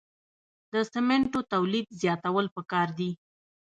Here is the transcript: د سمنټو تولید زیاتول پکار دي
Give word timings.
د 0.71 0.75
سمنټو 0.91 1.39
تولید 1.53 1.87
زیاتول 2.01 2.45
پکار 2.55 2.87
دي 2.99 3.11